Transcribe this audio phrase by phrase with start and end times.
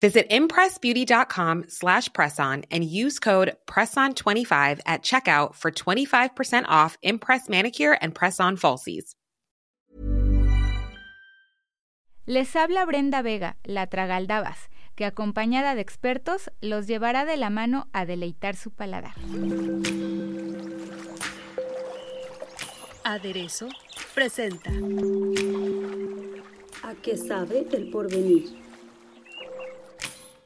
[0.00, 7.98] Visit impressbeauty.com slash presson and use code PRESSON25 at checkout for 25% off Impress Manicure
[8.00, 9.14] and Press-On Falsies.
[12.26, 17.88] Les habla Brenda Vega, la Tragaldabas, que acompañada de expertos los llevará de la mano
[17.92, 19.14] a deleitar su paladar.
[23.04, 23.68] Aderezo
[24.14, 24.70] presenta.
[26.84, 28.69] ¿A qué sabe el porvenir?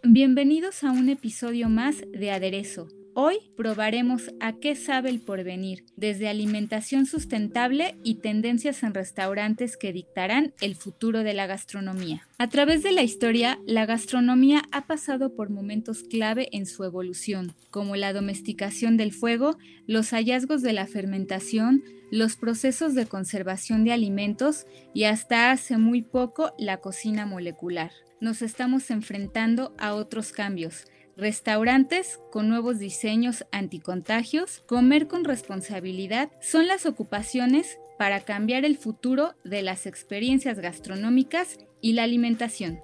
[0.06, 2.88] Bienvenidos a un episodio más de Aderezo.
[3.14, 9.94] Hoy probaremos a qué sabe el porvenir, desde alimentación sustentable y tendencias en restaurantes que
[9.94, 12.28] dictarán el futuro de la gastronomía.
[12.36, 17.54] A través de la historia, la gastronomía ha pasado por momentos clave en su evolución,
[17.70, 23.92] como la domesticación del fuego, los hallazgos de la fermentación, los procesos de conservación de
[23.92, 27.90] alimentos y hasta hace muy poco la cocina molecular
[28.24, 30.86] nos estamos enfrentando a otros cambios.
[31.16, 39.34] Restaurantes con nuevos diseños anticontagios, comer con responsabilidad son las ocupaciones para cambiar el futuro
[39.44, 42.80] de las experiencias gastronómicas y la alimentación.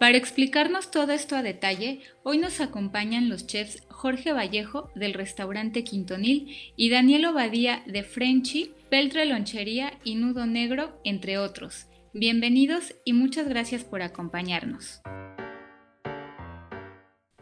[0.00, 5.84] Para explicarnos todo esto a detalle, hoy nos acompañan los chefs Jorge Vallejo del restaurante
[5.84, 11.86] Quintonil y Daniel Obadía de Frenchy, Peltre Lonchería y Nudo Negro, entre otros.
[12.14, 15.02] Bienvenidos y muchas gracias por acompañarnos.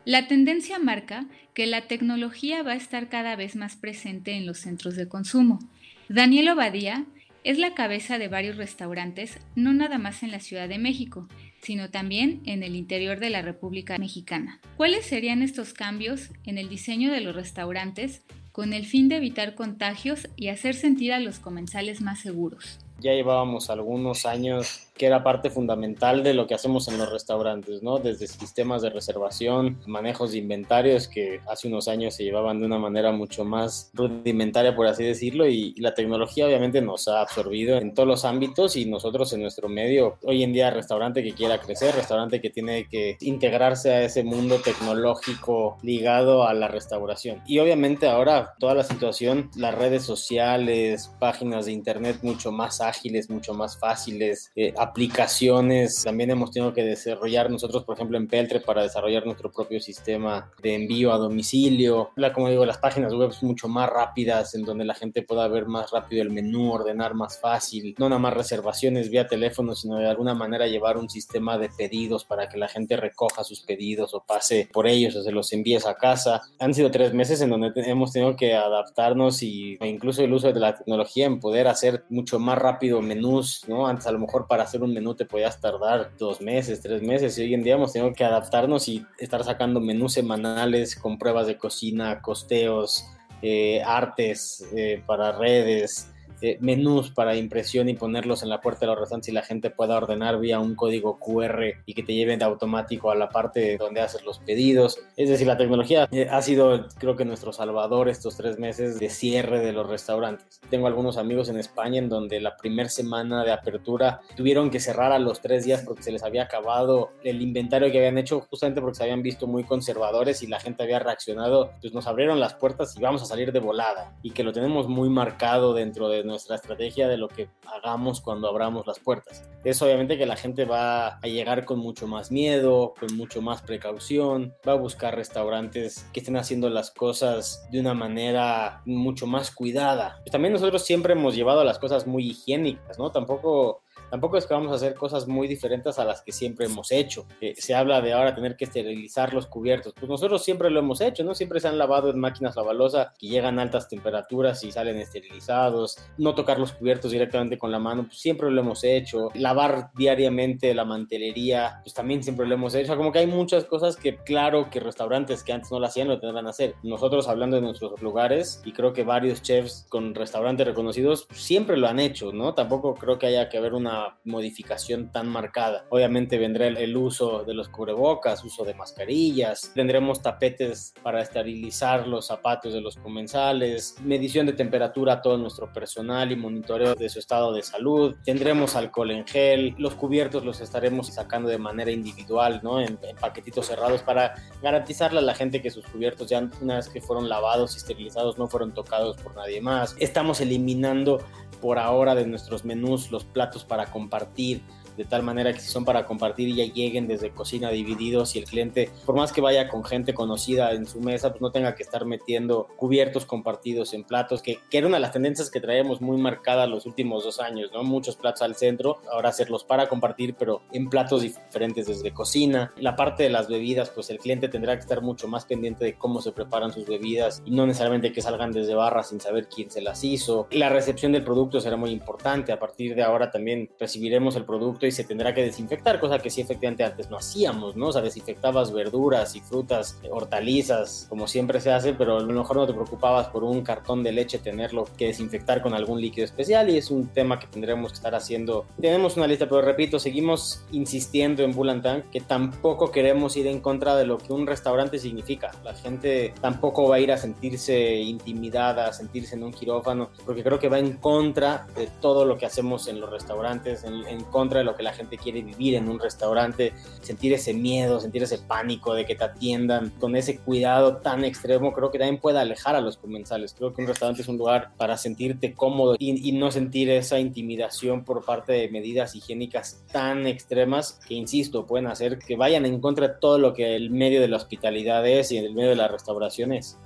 [0.05, 4.59] La tendencia marca que la tecnología va a estar cada vez más presente en los
[4.59, 5.61] centros de consumo.
[6.09, 7.06] Daniel Obadía
[7.44, 11.28] es la cabeza de varios restaurantes, no nada más en la Ciudad de México,
[11.62, 14.60] sino también en el interior de la República Mexicana.
[14.76, 19.55] ¿Cuáles serían estos cambios en el diseño de los restaurantes con el fin de evitar
[19.55, 22.81] contagios y hacer sentir a los comensales más seguros?
[22.99, 27.83] Ya llevábamos algunos años que era parte fundamental de lo que hacemos en los restaurantes,
[27.83, 27.99] ¿no?
[27.99, 32.79] Desde sistemas de reservación, manejos de inventarios que hace unos años se llevaban de una
[32.79, 37.93] manera mucho más rudimentaria, por así decirlo, y, la tecnología obviamente nos ha absorbido en
[37.93, 41.95] todos los ámbitos y nosotros en nuestro medio, hoy en día restaurante que quiera crecer,
[41.95, 47.43] restaurante que tiene que integrarse a ese mundo tecnológico ligado a la restauración.
[47.47, 53.31] Y obviamente ahora toda la situación, las redes sociales, páginas de internet mucho más ágiles,
[53.31, 56.03] mucho más fáciles, eh, aplicaciones.
[56.03, 60.51] También hemos tenido que desarrollar nosotros, por ejemplo, en Peltre para desarrollar nuestro propio sistema
[60.63, 62.11] de envío a domicilio.
[62.35, 65.91] Como digo, las páginas web mucho más rápidas, en donde la gente pueda ver más
[65.91, 67.95] rápido el menú, ordenar más fácil.
[67.99, 72.25] No nada más reservaciones vía teléfono, sino de alguna manera llevar un sistema de pedidos
[72.25, 75.87] para que la gente recoja sus pedidos o pase por ellos o se los envíes
[75.87, 76.43] a casa.
[76.59, 80.53] Han sido tres meses en donde hemos tenido que adaptarnos y, e incluso el uso
[80.53, 83.87] de la tecnología en poder hacer mucho más rápido menús, ¿no?
[83.87, 87.38] Antes a lo mejor para hacer un menú te podías tardar dos meses, tres meses
[87.38, 91.47] y hoy en día hemos tenido que adaptarnos y estar sacando menús semanales con pruebas
[91.47, 93.06] de cocina, costeos,
[93.42, 96.10] eh, artes eh, para redes,
[96.41, 99.71] eh, menús para impresión y ponerlos en la puerta de los restaurantes y la gente
[99.71, 103.77] pueda ordenar vía un código QR y que te lleven de automático a la parte
[103.79, 104.99] donde haces los pedidos.
[105.17, 109.11] Es decir, la tecnología eh, ha sido, creo que, nuestro salvador estos tres meses de
[109.11, 110.61] cierre de los restaurantes.
[110.71, 115.13] Tengo algunos amigos en España en donde la primera semana de apertura tuvieron que cerrar
[115.13, 118.81] a los tres días porque se les había acabado el inventario que habían hecho justamente
[118.81, 121.73] porque se habían visto muy conservadores y la gente había reaccionado.
[121.81, 124.89] Pues nos abrieron las puertas y vamos a salir de volada y que lo tenemos
[124.89, 129.48] muy marcado dentro de nuestra estrategia de lo que hagamos cuando abramos las puertas.
[129.64, 133.62] Es obviamente que la gente va a llegar con mucho más miedo, con mucho más
[133.62, 139.50] precaución, va a buscar restaurantes que estén haciendo las cosas de una manera mucho más
[139.50, 140.16] cuidada.
[140.19, 143.11] Pues también nosotros siempre hemos llevado las cosas muy higiénicas, ¿no?
[143.11, 146.93] Tampoco tampoco es que vamos a hacer cosas muy diferentes a las que siempre hemos
[146.93, 147.26] hecho.
[147.41, 149.93] Eh, se habla de ahora tener que esterilizar los cubiertos.
[149.94, 151.35] Pues nosotros siempre lo hemos hecho, ¿no?
[151.35, 155.99] Siempre se han lavado en máquinas lavalosas que llegan a altas temperaturas y salen esterilizados.
[156.19, 159.31] No tocar los cubiertos directamente con la mano, pues siempre lo hemos hecho.
[159.35, 162.85] Lavar diariamente la mantelería, pues también siempre lo hemos hecho.
[162.85, 165.87] O sea, como que hay muchas cosas que, claro, que restaurantes que antes no lo
[165.87, 166.75] hacían lo tendrán que hacer.
[166.82, 171.88] Nosotros hablando de nuestros lugares, y creo que varios chefs con restaurantes reconocidos siempre lo
[171.88, 172.55] han hecho, ¿no?
[172.55, 175.84] Tampoco creo que haya que haber una modificación tan marcada.
[175.90, 182.26] Obviamente vendrá el, uso de los cubrebocas, uso de mascarillas, tendremos tapetes para esterilizar los
[182.26, 187.19] zapatos de los comensales, medición de temperatura a todo nuestro personal y monitoreo de su
[187.19, 192.60] estado de salud, tendremos alcohol en gel, los cubiertos los estaremos sacando de manera individual,
[192.62, 192.81] ¿no?
[192.81, 196.88] En, en paquetitos cerrados para garantizarle a la gente que sus cubiertos ya una vez
[196.88, 199.96] que fueron lavados y esterilizados no fueron tocados por nadie más.
[199.98, 201.20] Estamos eliminando
[201.60, 204.62] por ahora de nuestros menús los platos para compartir
[204.96, 208.44] de tal manera que si son para compartir ya lleguen desde cocina divididos y el
[208.44, 211.82] cliente, por más que vaya con gente conocida en su mesa, pues no tenga que
[211.82, 216.00] estar metiendo cubiertos compartidos en platos, que, que era una de las tendencias que traíamos
[216.00, 217.82] muy marcada los últimos dos años, ¿no?
[217.82, 222.72] Muchos platos al centro, ahora hacerlos para compartir, pero en platos diferentes desde cocina.
[222.78, 225.94] La parte de las bebidas, pues el cliente tendrá que estar mucho más pendiente de
[225.94, 229.70] cómo se preparan sus bebidas y no necesariamente que salgan desde barra sin saber quién
[229.70, 230.48] se las hizo.
[230.50, 232.52] La recepción del producto será muy importante.
[232.52, 236.31] A partir de ahora también recibiremos el producto y se tendrá que desinfectar, cosa que
[236.31, 237.88] sí efectivamente antes no hacíamos, ¿no?
[237.88, 242.56] O sea, desinfectabas verduras y frutas, hortalizas, como siempre se hace, pero a lo mejor
[242.56, 246.71] no te preocupabas por un cartón de leche tenerlo que desinfectar con algún líquido especial
[246.71, 248.67] y es un tema que tendremos que estar haciendo.
[248.81, 253.97] Tenemos una lista, pero repito, seguimos insistiendo en Bulantan que tampoco queremos ir en contra
[253.97, 255.53] de lo que un restaurante significa.
[255.65, 260.43] La gente tampoco va a ir a sentirse intimidada, a sentirse en un quirófano, porque
[260.43, 264.25] creo que va en contra de todo lo que hacemos en los restaurantes, en, en
[264.25, 268.38] contra de que la gente quiere vivir en un restaurante, sentir ese miedo, sentir ese
[268.38, 272.76] pánico de que te atiendan con ese cuidado tan extremo, creo que también puede alejar
[272.76, 273.55] a los comensales.
[273.55, 277.19] Creo que un restaurante es un lugar para sentirte cómodo y, y no sentir esa
[277.19, 282.81] intimidación por parte de medidas higiénicas tan extremas que, insisto, pueden hacer que vayan en
[282.81, 285.76] contra de todo lo que el medio de la hospitalidad es y el medio de
[285.76, 286.79] la restauración es.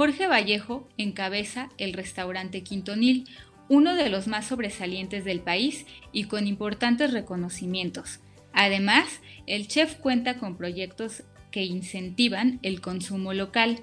[0.00, 3.28] Jorge Vallejo encabeza el restaurante Quintonil,
[3.70, 8.18] uno de los más sobresalientes del país y con importantes reconocimientos.
[8.52, 11.22] Además, el chef cuenta con proyectos
[11.52, 13.80] que incentivan el consumo local.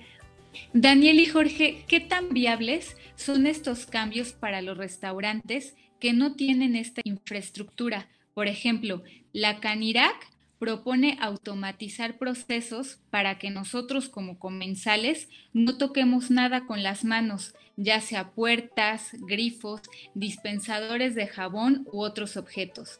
[0.73, 6.75] Daniel y Jorge, ¿qué tan viables son estos cambios para los restaurantes que no tienen
[6.75, 8.09] esta infraestructura?
[8.33, 10.15] Por ejemplo, la Canirac
[10.59, 18.01] propone automatizar procesos para que nosotros como comensales no toquemos nada con las manos, ya
[18.01, 19.81] sea puertas, grifos,
[20.13, 22.97] dispensadores de jabón u otros objetos.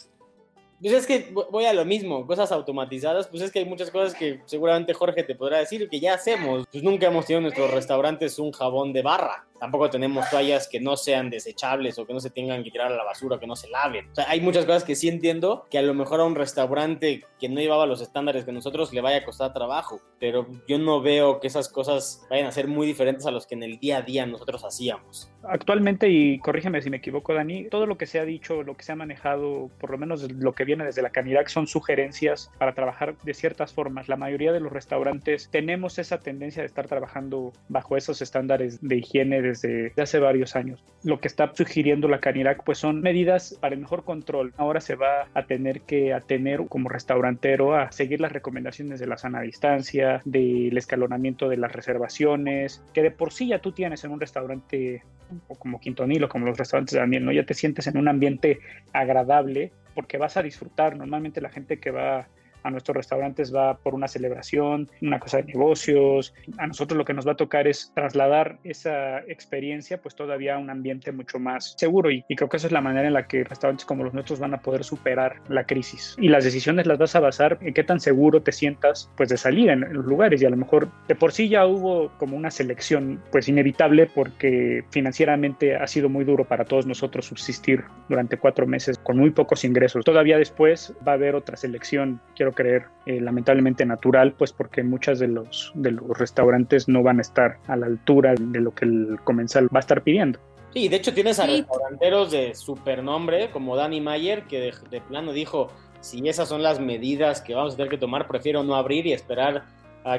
[0.80, 4.14] Pues es que voy a lo mismo, cosas automatizadas, pues es que hay muchas cosas
[4.14, 6.66] que seguramente Jorge te podrá decir que ya hacemos.
[6.72, 9.47] Pues nunca hemos tenido en nuestros restaurantes un jabón de barra.
[9.60, 12.96] Tampoco tenemos toallas que no sean desechables o que no se tengan que tirar a
[12.96, 14.10] la basura, que no se laven.
[14.12, 17.24] O sea, hay muchas cosas que sí entiendo que a lo mejor a un restaurante
[17.40, 21.02] que no llevaba los estándares que nosotros le vaya a costar trabajo, pero yo no
[21.02, 23.98] veo que esas cosas vayan a ser muy diferentes a los que en el día
[23.98, 25.32] a día nosotros hacíamos.
[25.44, 28.84] Actualmente, y corrígeme si me equivoco, Dani, todo lo que se ha dicho, lo que
[28.84, 32.74] se ha manejado, por lo menos lo que viene desde la Canirac, son sugerencias para
[32.74, 34.10] trabajar de ciertas formas.
[34.10, 38.98] La mayoría de los restaurantes tenemos esa tendencia de estar trabajando bajo esos estándares de
[38.98, 40.84] higiene desde hace varios años.
[41.04, 44.54] Lo que está sugiriendo la Canirac pues son medidas para el mejor control.
[44.58, 49.18] Ahora se va a tener que atener como restaurantero a seguir las recomendaciones de la
[49.18, 54.12] sana distancia, del escalonamiento de las reservaciones, que de por sí ya tú tienes en
[54.12, 55.04] un restaurante
[55.48, 57.32] o como Quintonil o como los restaurantes de Daniel, ¿no?
[57.32, 58.60] Ya te sientes en un ambiente
[58.94, 60.96] agradable porque vas a disfrutar.
[60.96, 62.28] Normalmente la gente que va
[62.64, 66.34] a nuestros restaurantes va por una celebración, una cosa de negocios.
[66.58, 70.58] A nosotros lo que nos va a tocar es trasladar esa experiencia pues todavía a
[70.58, 73.44] un ambiente mucho más seguro y, creo que esa es la manera en la que
[73.44, 76.16] restaurantes como los nuestros van a poder superar la crisis.
[76.20, 79.38] Y las decisiones las vas a basar en qué tan seguro te sientas pues de
[79.38, 82.52] salir en los lugares y a lo mejor de por sí ya hubo como una
[82.52, 88.68] selección pues inevitable porque financieramente ha sido muy duro para todos nosotros subsistir durante cuatro
[88.68, 90.04] meses con muy pocos ingresos.
[90.06, 95.20] Todavía después va a haber otra selección, quiero creer, eh, lamentablemente natural, pues porque muchas
[95.20, 98.86] de los, de los restaurantes no van a estar a la altura de lo que
[98.86, 100.40] el comensal va a estar pidiendo.
[100.74, 101.58] Sí, de hecho tienes a sí.
[101.58, 105.70] restauranteros de supernombre como Danny Mayer que de, de plano dijo,
[106.02, 109.14] si esas son las medidas que vamos a tener que tomar, prefiero no abrir y
[109.14, 109.66] esperar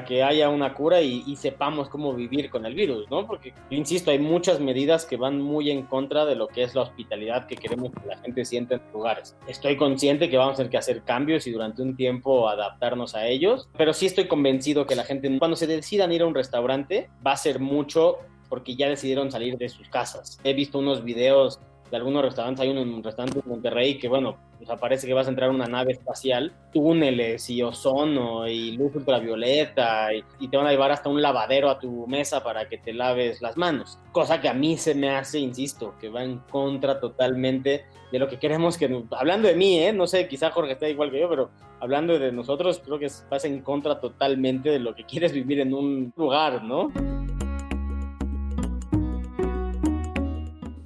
[0.05, 3.25] que haya una cura y, y, sepamos cómo vivir con el virus, ¿no?
[3.25, 6.81] Porque, insisto, hay muchas medidas que van muy en contra de lo que es la
[6.81, 9.35] hospitalidad que queremos que la gente sienta en lugares.
[9.47, 13.27] Estoy consciente que vamos a tener que hacer cambios y durante un tiempo adaptarnos a
[13.27, 17.09] ellos, pero sí estoy convencido que la gente, cuando se decidan ir a un restaurante,
[17.25, 18.19] va a ser mucho
[18.49, 20.39] porque ya decidieron salir de sus casas.
[20.43, 22.61] He visto unos videos de algunos restaurantes.
[22.61, 24.37] Hay un restaurante en Monterrey que, bueno,
[24.79, 30.13] parece que vas a entrar a una nave espacial, túneles y ozono y luz ultravioleta
[30.13, 32.93] y, y, te van a llevar hasta un lavadero a tu mesa para que te
[32.93, 33.99] laves las manos.
[34.11, 38.27] Cosa que a mí se me hace, insisto, que va en contra totalmente de lo
[38.27, 39.03] que queremos que...
[39.11, 39.93] Hablando de mí, ¿eh?
[39.93, 43.45] No sé, quizá Jorge está igual que yo, pero hablando de nosotros, creo que vas
[43.45, 46.91] en contra totalmente de lo que quieres vivir en un lugar, ¿no?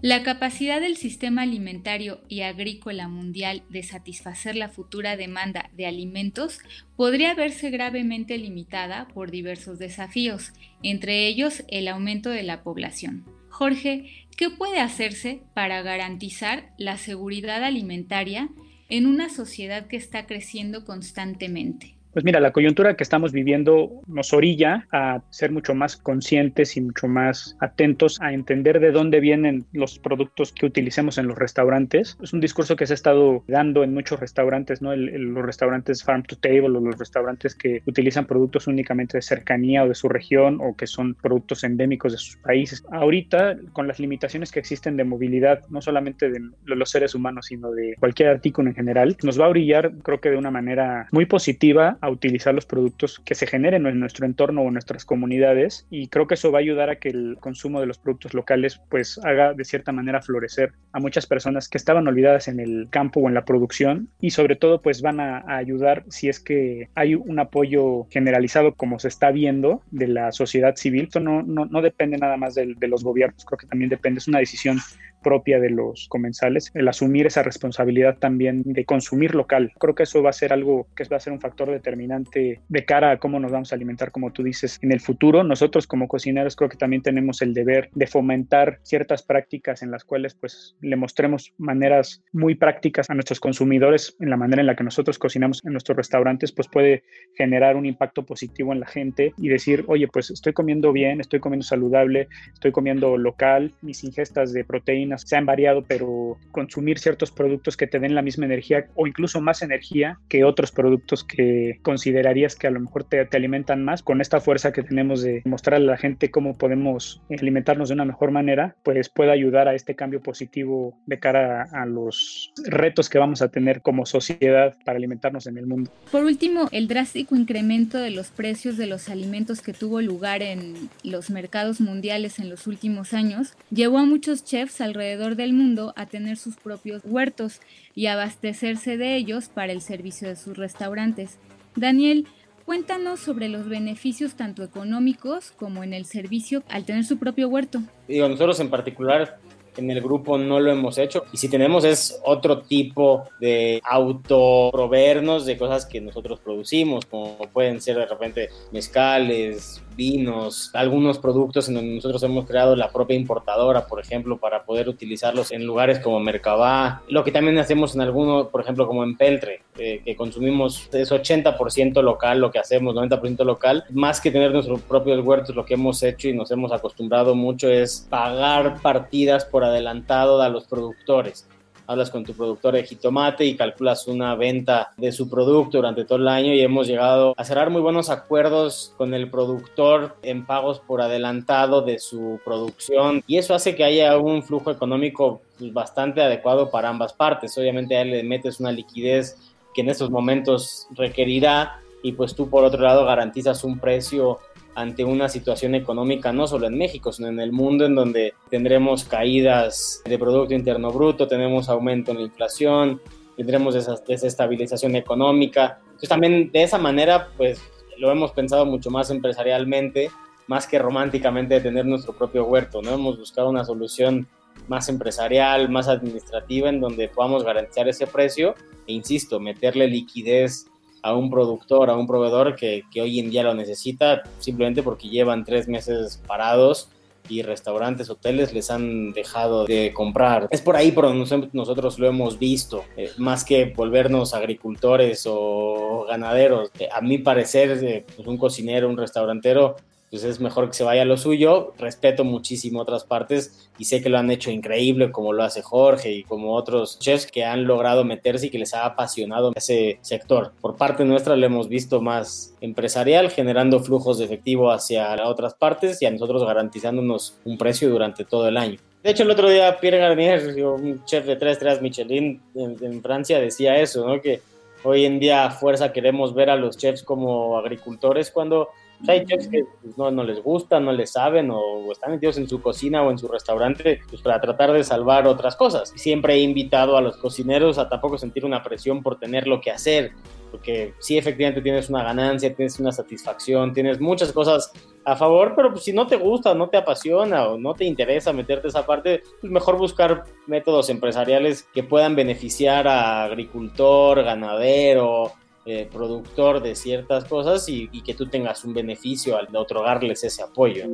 [0.03, 6.59] La capacidad del sistema alimentario y agrícola mundial de satisfacer la futura demanda de alimentos
[6.97, 10.51] podría verse gravemente limitada por diversos desafíos,
[10.83, 13.23] entre ellos el aumento de la población.
[13.47, 18.49] Jorge, ¿qué puede hacerse para garantizar la seguridad alimentaria
[18.89, 21.92] en una sociedad que está creciendo constantemente?
[22.13, 26.81] Pues mira, la coyuntura que estamos viviendo nos orilla a ser mucho más conscientes y
[26.81, 32.15] mucho más atentos a entender de dónde vienen los productos que utilicemos en los restaurantes.
[32.21, 34.95] Es un discurso que se ha estado dando en muchos restaurantes, ¿no?
[34.95, 39.87] los restaurantes farm to table o los restaurantes que utilizan productos únicamente de cercanía o
[39.87, 42.83] de su región o que son productos endémicos de sus países.
[42.91, 47.71] Ahorita, con las limitaciones que existen de movilidad, no solamente de los seres humanos, sino
[47.71, 51.25] de cualquier artículo en general, nos va a orillar, creo que de una manera muy
[51.25, 55.87] positiva a utilizar los productos que se generen en nuestro entorno o en nuestras comunidades
[55.89, 58.81] y creo que eso va a ayudar a que el consumo de los productos locales
[58.89, 63.21] pues haga de cierta manera florecer a muchas personas que estaban olvidadas en el campo
[63.21, 67.15] o en la producción y sobre todo pues van a, ayudar si es que hay
[67.15, 71.05] un apoyo generalizado como se está viendo de la sociedad civil.
[71.05, 74.17] Esto no, no, no depende nada más de, de los gobiernos, creo que también depende,
[74.17, 74.79] es una decisión
[75.21, 79.71] propia de los comensales, el asumir esa responsabilidad también de consumir local.
[79.79, 82.85] Creo que eso va a ser algo que va a ser un factor determinante de
[82.85, 85.43] cara a cómo nos vamos a alimentar, como tú dices, en el futuro.
[85.43, 90.03] Nosotros como cocineros creo que también tenemos el deber de fomentar ciertas prácticas en las
[90.03, 94.75] cuales pues le mostremos maneras muy prácticas a nuestros consumidores en la manera en la
[94.75, 97.03] que nosotros cocinamos en nuestros restaurantes, pues puede
[97.35, 101.39] generar un impacto positivo en la gente y decir, oye, pues estoy comiendo bien, estoy
[101.39, 107.31] comiendo saludable, estoy comiendo local, mis ingestas de proteínas se han variado, pero consumir ciertos
[107.31, 111.79] productos que te den la misma energía o incluso más energía que otros productos que
[111.83, 115.41] considerarías que a lo mejor te, te alimentan más, con esta fuerza que tenemos de
[115.45, 119.75] mostrar a la gente cómo podemos alimentarnos de una mejor manera, pues puede ayudar a
[119.75, 124.97] este cambio positivo de cara a, los retos que vamos a tener como sociedad para
[124.97, 125.91] alimentarnos en el mundo.
[126.11, 130.89] Por último, el drástico incremento de los precios de los alimentos que tuvo lugar en
[131.03, 136.05] los mercados mundiales en los últimos años llevó a muchos chefs alrededor del mundo a
[136.05, 137.59] tener sus propios huertos
[137.95, 141.37] y abastecerse de ellos para el servicio de sus restaurantes.
[141.75, 142.27] Daniel,
[142.65, 147.81] cuéntanos sobre los beneficios tanto económicos como en el servicio al tener su propio huerto.
[148.07, 149.39] Digo, nosotros en particular
[149.77, 155.45] en el grupo no lo hemos hecho y si tenemos es otro tipo de autoproveernos
[155.45, 161.75] de cosas que nosotros producimos, como pueden ser de repente mezcales, vinos, algunos productos en
[161.75, 166.19] donde nosotros hemos creado la propia importadora, por ejemplo, para poder utilizarlos en lugares como
[166.19, 167.01] Mercabá.
[167.07, 171.11] Lo que también hacemos en algunos, por ejemplo, como en Peltre, eh, que consumimos es
[171.11, 173.85] 80% local, lo que hacemos, 90% local.
[173.91, 177.69] Más que tener nuestros propios huertos, lo que hemos hecho y nos hemos acostumbrado mucho
[177.69, 181.47] es pagar partidas por adelantado a los productores
[181.87, 186.19] hablas con tu productor de jitomate y calculas una venta de su producto durante todo
[186.19, 190.79] el año y hemos llegado a cerrar muy buenos acuerdos con el productor en pagos
[190.79, 196.21] por adelantado de su producción y eso hace que haya un flujo económico pues, bastante
[196.21, 197.57] adecuado para ambas partes.
[197.57, 199.37] Obviamente a él le metes una liquidez
[199.73, 204.39] que en estos momentos requerirá y pues tú por otro lado garantizas un precio
[204.75, 209.03] ante una situación económica no solo en México, sino en el mundo en donde tendremos
[209.03, 213.01] caídas de Producto Interno Bruto, tenemos aumento en la inflación,
[213.37, 213.75] tendremos
[214.07, 215.79] desestabilización económica.
[215.85, 217.61] Entonces también de esa manera, pues
[217.97, 220.09] lo hemos pensado mucho más empresarialmente,
[220.47, 222.91] más que románticamente de tener nuestro propio huerto, ¿no?
[222.91, 224.27] Hemos buscado una solución
[224.67, 228.55] más empresarial, más administrativa, en donde podamos garantizar ese precio
[228.87, 230.67] e, insisto, meterle liquidez
[231.03, 235.09] a un productor, a un proveedor que, que, hoy en día lo necesita simplemente porque
[235.09, 236.89] llevan tres meses parados
[237.29, 240.47] y restaurantes, hoteles les han dejado de comprar.
[240.51, 246.05] Es por ahí por donde nosotros lo hemos visto, eh, más que volvernos agricultores o
[246.07, 246.71] ganaderos.
[246.79, 249.77] Eh, a mi parecer, eh, pues un cocinero, un restaurantero,
[250.13, 251.73] pues es mejor que se vaya a lo suyo.
[251.79, 256.11] Respeto muchísimo otras partes y sé que lo han hecho increíble, como lo hace Jorge
[256.11, 260.51] y como otros chefs que han logrado meterse y que les ha apasionado ese sector.
[260.61, 265.99] Por parte nuestra lo hemos visto más empresarial, generando flujos de efectivo hacia otras partes
[265.99, 268.77] y a nosotros garantizándonos un precio durante todo el año.
[269.01, 273.39] De hecho, el otro día Pierre Garnier, un chef de tres estrellas Michelin en, Francia,
[273.39, 274.21] decía eso, ¿no?
[274.21, 274.41] Que
[274.83, 278.69] hoy en día a fuerza queremos ver a los chefs como agricultores cuando
[279.07, 282.47] hay chefs que pues, no, no, les gusta, no les saben o, están metidos en
[282.47, 285.91] su cocina o en su restaurante pues, para tratar de salvar otras cosas.
[285.95, 289.71] Siempre he invitado a los cocineros a tampoco sentir una presión por tener lo que
[289.71, 290.13] hacer,
[290.51, 294.71] porque sí efectivamente tienes una ganancia, tienes una satisfacción, tienes muchas cosas
[295.05, 298.31] a favor, pero pues, si no te gusta, no te apasiona o no te interesa
[298.31, 305.33] meterte esa parte, pues mejor buscar métodos empresariales que puedan beneficiar a agricultor, ganadero,
[305.65, 310.43] eh, productor de ciertas cosas y, y que tú tengas un beneficio al otorgarles ese
[310.43, 310.85] apoyo.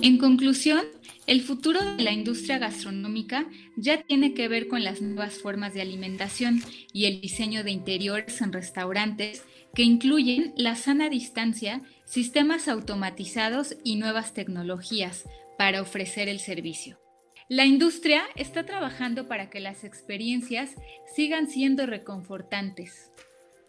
[0.00, 0.82] En conclusión,
[1.26, 3.46] el futuro de la industria gastronómica
[3.76, 8.40] ya tiene que ver con las nuevas formas de alimentación y el diseño de interiores
[8.40, 9.44] en restaurantes
[9.74, 16.98] que incluyen la sana distancia, sistemas automatizados y nuevas tecnologías para ofrecer el servicio.
[17.50, 20.70] La industria está trabajando para que las experiencias
[21.14, 23.10] sigan siendo reconfortantes,